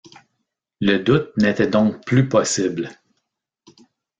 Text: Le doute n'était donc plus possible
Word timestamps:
Le 0.79 0.97
doute 0.97 1.29
n'était 1.37 1.67
donc 1.67 2.03
plus 2.03 2.27
possible 2.27 2.89